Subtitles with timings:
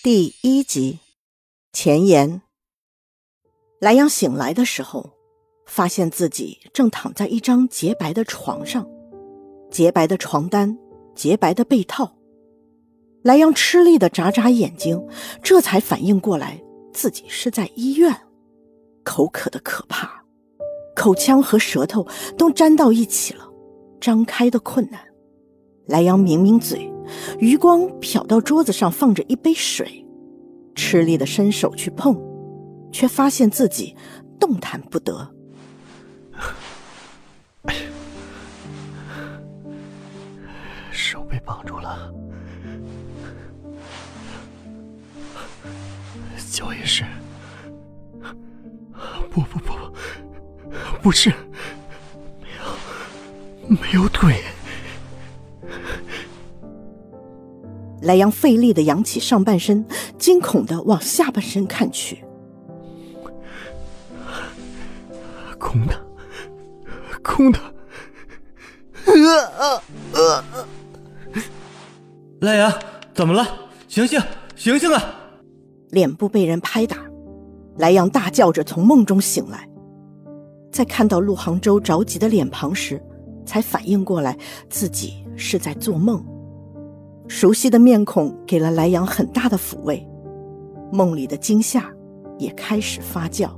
[0.00, 1.00] 第一集
[1.72, 2.40] 前言。
[3.80, 5.10] 莱阳醒来的时候，
[5.66, 8.88] 发现自己正躺在一张洁白的床上，
[9.72, 10.78] 洁白的床单，
[11.16, 12.16] 洁白的被套。
[13.22, 15.04] 莱阳吃力的眨眨眼睛，
[15.42, 16.62] 这才反应过来
[16.92, 18.14] 自己是在医院，
[19.02, 20.22] 口渴的可怕，
[20.94, 22.06] 口腔和舌头
[22.36, 23.50] 都粘到一起了，
[24.00, 25.04] 张开的困难。
[25.86, 26.88] 莱阳抿抿嘴。
[27.38, 30.04] 余光瞟到桌子上放着一杯水，
[30.74, 32.16] 吃力的伸手去碰，
[32.92, 33.96] 却发现自己
[34.38, 35.34] 动弹不得。
[40.90, 42.12] 手被绑住了，
[46.50, 47.04] 脚也是。
[49.30, 49.74] 不不不，
[51.00, 51.30] 不是，
[52.40, 54.42] 没有，没有腿。
[58.02, 59.84] 莱阳费力的扬起上半身，
[60.18, 62.24] 惊恐的往下半身看去，
[65.58, 65.94] 空的，
[67.22, 67.58] 空的。
[72.40, 72.72] 莱阳，
[73.14, 73.44] 怎么了？
[73.88, 74.20] 醒醒，
[74.54, 75.02] 醒醒啊！
[75.90, 76.98] 脸部被人拍打，
[77.78, 79.68] 莱阳大叫着从梦中醒来，
[80.70, 83.02] 在看到陆杭州着急的脸庞时，
[83.44, 84.38] 才反应过来
[84.70, 86.24] 自己是在做梦。
[87.28, 90.04] 熟悉的面孔给了莱阳很大的抚慰，
[90.90, 91.84] 梦里的惊吓
[92.38, 93.50] 也开始发酵。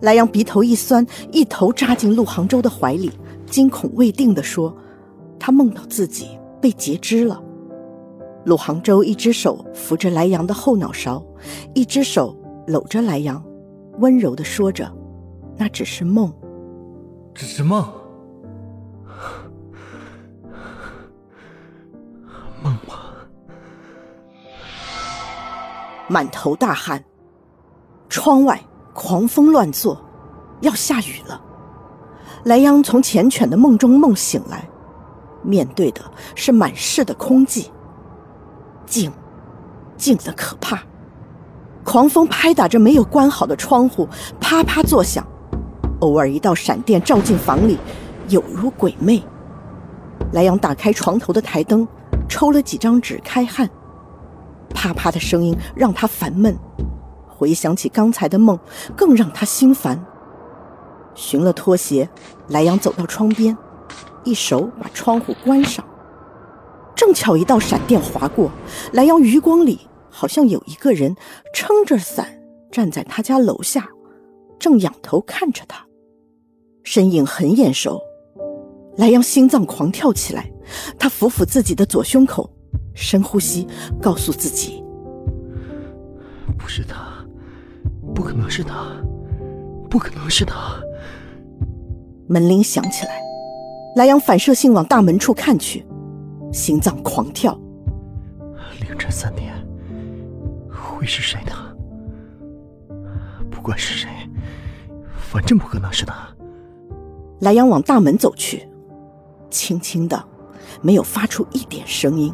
[0.00, 3.10] 莱阳鼻头一酸，一头扎进陆杭州的怀里，
[3.46, 4.74] 惊恐未定地说
[5.38, 7.42] ：“他梦到自己被截肢了。”
[8.46, 11.22] 陆杭州一只手扶着莱阳的后脑勺，
[11.74, 13.44] 一只手搂着莱阳，
[13.98, 14.90] 温柔地说着
[15.58, 16.32] ：“那只是梦，
[17.34, 17.84] 只是梦。”
[26.08, 27.02] 满头大汗，
[28.08, 28.60] 窗外
[28.92, 30.00] 狂风乱作，
[30.60, 31.40] 要下雨了。
[32.44, 34.68] 莱央从缱绻的梦中梦醒来，
[35.42, 36.00] 面对的
[36.34, 37.66] 是满室的空寂，
[38.84, 39.12] 静，
[39.96, 40.82] 静的可怕。
[41.84, 44.08] 狂风拍打着没有关好的窗户，
[44.40, 45.26] 啪啪作响。
[46.00, 47.78] 偶尔一道闪电照进房里，
[48.28, 49.22] 有如鬼魅。
[50.32, 51.86] 莱阳打开床头的台灯，
[52.28, 53.68] 抽了几张纸开汗。
[54.72, 56.56] 啪啪的声音让他烦闷，
[57.26, 58.58] 回想起刚才的梦，
[58.96, 60.04] 更让他心烦。
[61.14, 62.08] 寻了拖鞋，
[62.48, 63.56] 莱阳走到窗边，
[64.24, 65.84] 一手把窗户关上。
[66.94, 68.50] 正巧一道闪电划过，
[68.92, 71.16] 莱阳余光里好像有一个人
[71.52, 72.40] 撑着伞
[72.70, 73.88] 站在他家楼下，
[74.58, 75.84] 正仰头看着他，
[76.84, 78.00] 身影很眼熟。
[78.96, 80.52] 莱阳心脏狂跳起来，
[80.98, 82.48] 他抚抚自己的左胸口。
[82.94, 83.66] 深呼吸，
[84.00, 84.82] 告诉自己
[86.58, 87.24] ：“不是他，
[88.14, 88.86] 不可能是他，
[89.88, 90.80] 不可能是他。”
[92.28, 93.20] 门铃响起来，
[93.96, 95.84] 莱阳反射性往大门处看去，
[96.52, 97.58] 心脏狂跳。
[98.80, 99.52] 凌晨三点，
[100.70, 101.52] 会是谁呢？
[103.50, 104.08] 不管是谁，
[105.16, 106.28] 反正不可能是他。
[107.40, 108.68] 莱阳往大门走去，
[109.50, 110.24] 轻轻的，
[110.80, 112.32] 没有发出一点声音。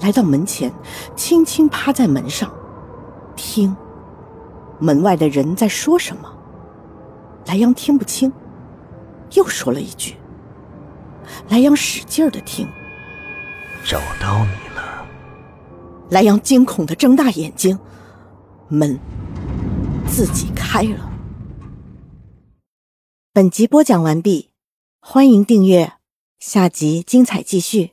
[0.00, 0.72] 来到门前，
[1.14, 2.50] 轻轻趴在门上，
[3.36, 3.76] 听
[4.78, 6.32] 门外的人在说什么。
[7.46, 8.32] 莱阳听不清，
[9.34, 10.16] 又说了一句。
[11.48, 12.66] 莱阳使劲的听，
[13.84, 15.06] 找到你了。
[16.10, 17.78] 莱阳惊恐的睁大眼睛，
[18.68, 18.98] 门
[20.08, 21.10] 自己开了。
[23.32, 24.50] 本集播讲完毕，
[25.00, 25.92] 欢迎订阅，
[26.38, 27.92] 下集精彩继续。